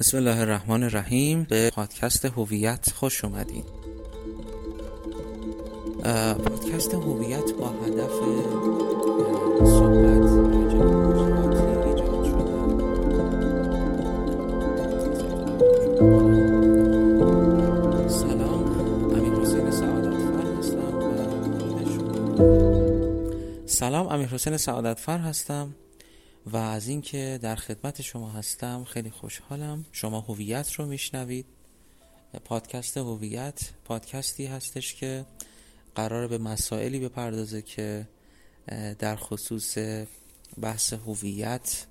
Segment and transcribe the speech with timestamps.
[0.00, 3.64] بسم الله الرحمن الرحیم به پادکست هویت خوش اومدین.
[6.44, 8.12] پادکست هویت با هدف
[9.66, 10.26] صحبت
[18.08, 18.64] سلام.
[19.14, 20.92] امیر حسین سعادت فر هستم.
[23.66, 25.74] سلام امیر حسین سعادت فر هستم.
[26.46, 29.84] و از اینکه در خدمت شما هستم خیلی خوشحالم.
[29.92, 31.46] شما هویت رو میشنوید.
[32.44, 35.26] پادکست هویت پادکستی هستش که
[35.94, 38.08] قرار به مسائلی بپردازه که
[38.98, 39.78] در خصوص
[40.60, 41.86] بحث هویت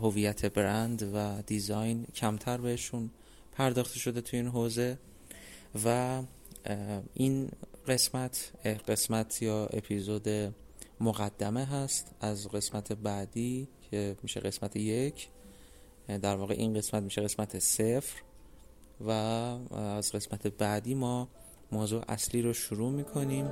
[0.00, 3.10] هویت برند و دیزاین کمتر بهشون
[3.52, 4.98] پرداخته شده تو این حوزه
[5.84, 6.22] و
[7.14, 7.50] این
[7.88, 8.52] قسمت
[8.88, 10.28] قسمت یا اپیزود
[11.00, 15.28] مقدمه هست از قسمت بعدی که میشه قسمت یک.
[16.22, 18.22] در واقع این قسمت میشه قسمت صفر
[19.00, 21.28] و از قسمت بعدی ما
[21.72, 23.46] موضوع اصلی رو شروع می‌کنیم.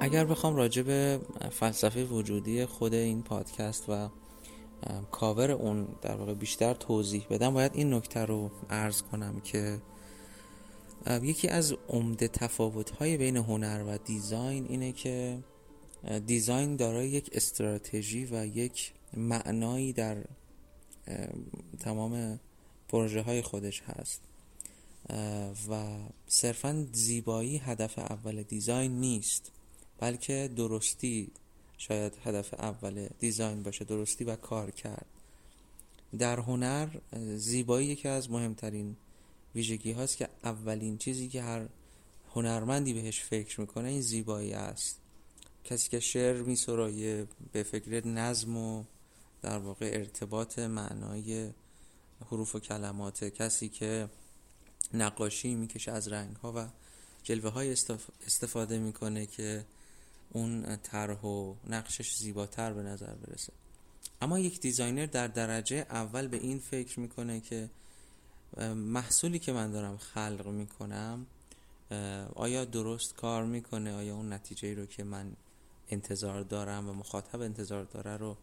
[0.00, 1.20] اگر بخوام راجع به
[1.50, 4.08] فلسفه وجودی خود این پادکست و
[5.10, 7.54] کاور اون در واقع بیشتر توضیح بدم.
[7.54, 9.78] باید این نکته رو عرض کنم که
[11.22, 15.38] یکی از عمده تفاوت های بین هنر و دیزاین اینه که
[16.26, 20.16] دیزاین دارای یک استراتژی و یک معنایی در
[21.80, 22.40] تمام
[22.88, 24.20] پروژه های خودش هست.
[25.68, 29.52] و صرفا زیبایی هدف اول دیزاین نیست
[29.98, 31.32] بلکه درستی
[31.80, 35.06] شاید هدف اول دیزاین باشه درستی و کار کرد.
[36.18, 36.88] در هنر
[37.36, 38.96] زیبایی یکی از مهمترین
[39.54, 41.66] ویژگی هاست که اولین چیزی که هر
[42.34, 45.00] هنرمندی بهش فکر می‌کنه این زیبایی است.
[45.64, 48.84] کسی که شعر میسرایه به فکر نظم و
[49.42, 51.50] در واقع ارتباط معنای
[52.30, 53.24] حروف و کلمات.
[53.24, 54.08] کسی که
[54.94, 56.66] نقاشی می‌کشه از رنگ ها و
[57.22, 57.76] جلوه های
[58.26, 59.64] استفاده می‌کنه که
[60.32, 63.52] اون طرح و نقشش زیباتر به نظر برسه.
[64.22, 67.70] اما یک دیزاینر در درجه اول به این فکر می‌کنه که
[68.74, 71.26] محصولی که من دارم خلق می‌کنم
[72.34, 75.32] آیا درست کار می‌کنه؟ آیا اون نتیجه رو که من
[75.88, 78.36] انتظار دارم و مخاطب انتظار داره رو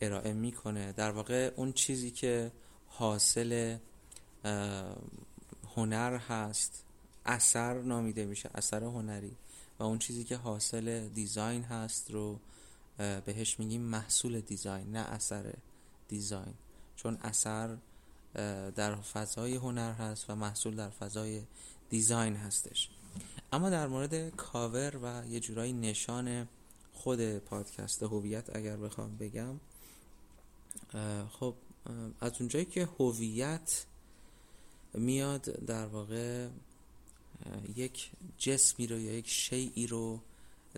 [0.00, 2.52] ارائه می‌کنه؟ در واقع اون چیزی که
[2.88, 3.76] حاصل
[5.76, 6.84] هنر هست
[7.26, 9.36] اثر نامیده میشه اثر هنری.
[9.80, 12.40] و اون چیزی که حاصل design هست رو
[12.98, 15.54] بهش میگیم محصول design نه اثر
[16.08, 16.54] design.
[16.96, 17.76] چون اثر
[18.76, 21.42] در فضای هنر هست و محصول در فضای
[21.90, 22.88] design هستش.
[23.52, 26.48] اما در مورد کاور و یه جورایی نشان
[26.92, 29.60] خود پادکست هویت اگر بخوام بگم
[31.30, 31.54] خب
[32.20, 33.84] از اونجایی که هویت
[34.94, 36.48] میاد در واقع
[37.76, 40.20] یک جسمی رو یا یک شیعی رو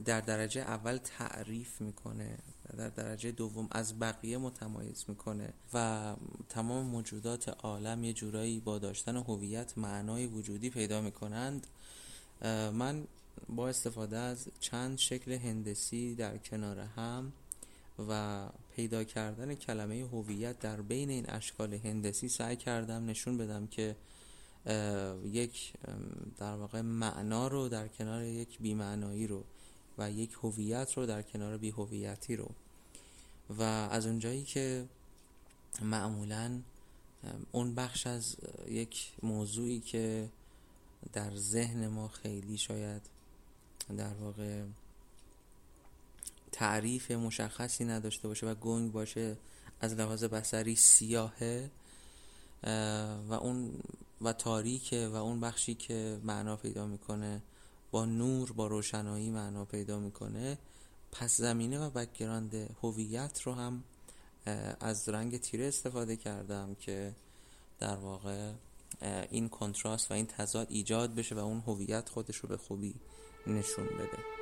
[0.05, 2.39] در درجه اول تعریف می‌کنه
[2.77, 6.15] در درجه دوم از بقیه متمایز می‌کنه و
[6.49, 11.67] تمام موجودات عالم یه جورایی با داشتن هویت معنای وجودی پیدا می‌کنند.
[12.73, 13.07] من
[13.49, 17.33] با استفاده از چند شکل هندسی در کنار هم
[18.09, 23.97] و پیدا کردن کلمه هویت در بین این اشکال هندسی سعی کردم نشون بدم که
[25.25, 25.73] یک
[26.39, 29.45] در واقع معنا رو در کنار یک بیمعنایی رو
[29.99, 32.51] و یک هویت رو در کنار بی هویتی رو.
[33.51, 34.89] و از اونجایی که
[35.83, 36.61] معمولا
[37.53, 38.37] اون بخش از
[38.69, 40.29] یک موضوعی که
[41.13, 43.03] در ذهن ما خیلی شاید
[43.97, 44.63] در واقع
[46.53, 49.37] تعریف مشخصی نداشته باشه و گنگ باشه
[49.81, 51.71] از لحاظ بصری سیاهه
[53.29, 53.73] و اون
[54.23, 57.43] و تاریکه و اون بخشی که معنا پیدا می‌کنه
[57.91, 60.59] با نور با روشنایی معنا پیدا می‌کنه.
[61.13, 63.85] پس زمینه و background هویت رو هم
[64.81, 67.15] از رنگ تیره استفاده کردم که
[67.79, 68.53] در واقع
[69.31, 72.95] این کنتراست و این تضاد ایجاد بشه و اون هویت خودش رو به خوبی
[73.47, 74.42] نشون بده.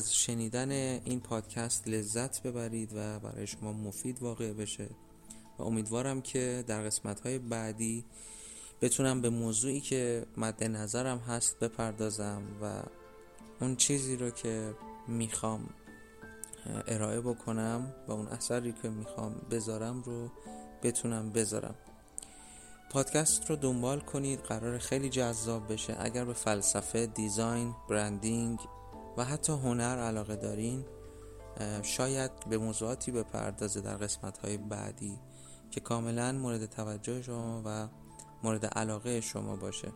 [0.00, 4.88] از شنیدن این پادکست لذت ببرید و برای شما مفید واقع بشه.
[5.58, 8.04] و امیدوارم که در قسمت های بعدی
[8.80, 12.82] بتونم به موضوعی که مد نظرم هست بپردازم و
[13.60, 14.74] اون چیزی رو که
[15.08, 15.68] می‌خوام
[16.86, 20.30] ارائه بکنم و اون اثری که می‌خوام بذارم رو
[20.82, 21.74] بتونم بذارم.
[22.90, 25.96] پادکست رو دنبال کنید قرار خیلی جذاب بشه.
[25.98, 28.58] اگر به فلسفه دیزاین برندینگ
[29.16, 30.84] و حتی هنر علاقه دارین
[31.82, 35.18] شاید به موضوعاتی بپردازه در قسمت های بعدی
[35.70, 37.88] که کاملا مورد توجه شما و
[38.42, 39.92] مورد علاقه شما باشه.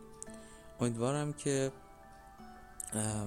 [0.79, 1.71] امیدوارم که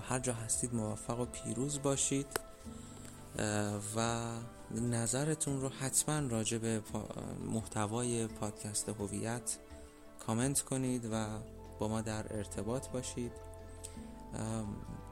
[0.08, 2.26] هر جا هستید موفق و پیروز باشید
[3.96, 4.28] و
[4.70, 6.82] نظرتون رو حتما راجع به
[7.46, 9.58] محتوای پادکست هویت
[10.26, 11.26] کامنت کنید و
[11.78, 13.32] با ما در ارتباط باشید.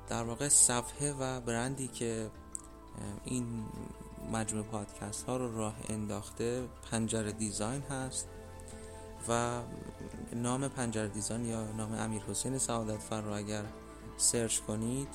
[0.09, 2.31] در واقع صفحه و برندی که
[3.25, 3.65] این
[4.33, 8.29] مجموع پادکست ها رو راه انداخته پنجره دیزاین هست
[9.29, 9.61] و
[10.33, 13.63] نام پنجره دیزاین یا نام امیر حسین سعادت فر رو اگر
[14.17, 15.09] search کنید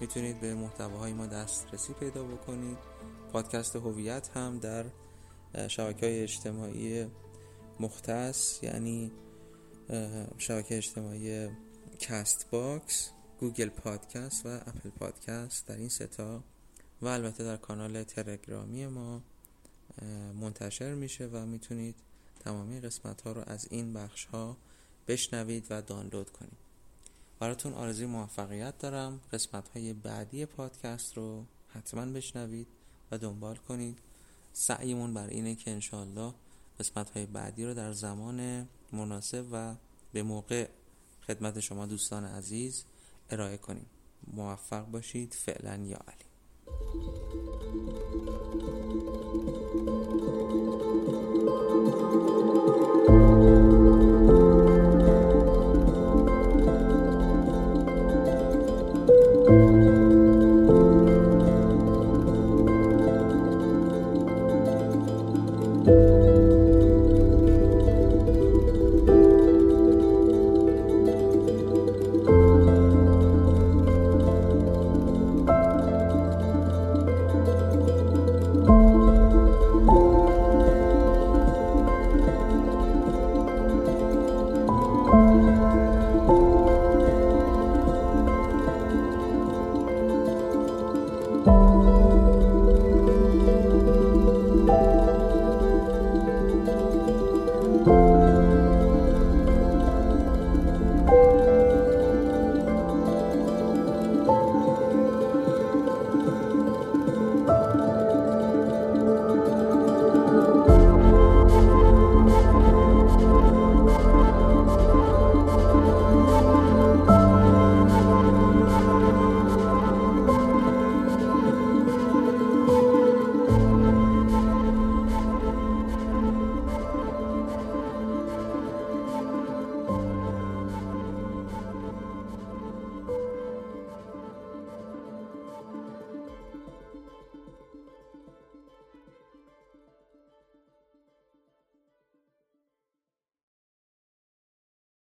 [0.00, 2.78] می‌تونید به محتواهای ما دسترسی پیدا بکنید.
[3.32, 4.84] پادکست هویت هم در
[5.68, 7.06] شبکه های اجتماعی
[7.80, 9.12] مختص یعنی
[10.38, 11.48] شبکه اجتماعی
[11.98, 13.10] کست باکس
[13.40, 16.42] گوگل پادکست و اپل پادکست در این سه تا
[17.02, 19.22] و البته در کانال تلگرامی ما
[20.40, 21.94] منتشر میشه و می‌تونید
[22.40, 24.56] تمامی قسمت ها رو از این بخش ها
[25.08, 26.58] بشنوید و دانلود کنید.
[27.40, 29.20] براتون آرزوی موفقیت دارم.
[29.32, 32.66] قسمت های بعدی پادکست رو حتما بشنوید
[33.10, 33.98] و دنبال کنید.
[34.52, 36.34] سعیمون بر اینه که انشالله
[36.80, 39.74] قسمت های بعدی رو در زمان مناسب و
[40.12, 40.68] به موقع
[41.26, 42.84] خدمت شما دوستان عزیز
[43.30, 43.86] ارائه کنیم.
[44.26, 45.34] موفق باشید.
[45.34, 46.28] فعلا یا علی.
[65.86, 66.17] you